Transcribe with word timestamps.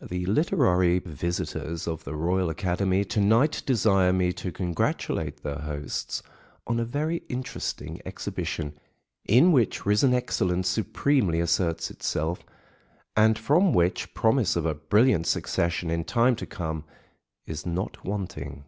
The 0.00 0.26
literary 0.26 0.98
visitors 0.98 1.86
of 1.86 2.02
the 2.02 2.16
Royal 2.16 2.50
Academy 2.50 3.04
to 3.04 3.20
night 3.20 3.62
desire 3.64 4.12
me 4.12 4.32
to 4.32 4.50
congratulate 4.50 5.44
their 5.44 5.60
hosts 5.60 6.24
on 6.66 6.80
a 6.80 6.84
very 6.84 7.18
interesting 7.28 8.02
exhibition, 8.04 8.74
in 9.26 9.52
which 9.52 9.86
risen 9.86 10.12
excellence 10.12 10.68
supremely 10.68 11.38
asserts 11.38 11.88
itself, 11.88 12.42
and 13.14 13.38
from 13.38 13.72
which 13.72 14.12
promise 14.12 14.56
of 14.56 14.66
a 14.66 14.74
brilliant 14.74 15.28
succession 15.28 15.88
in 15.88 16.02
time 16.02 16.34
to 16.34 16.46
come 16.46 16.82
is 17.46 17.64
not 17.64 18.04
wanting. 18.04 18.64